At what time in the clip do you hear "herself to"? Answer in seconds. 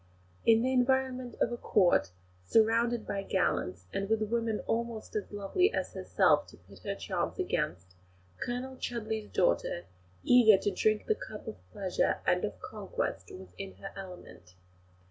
5.93-6.57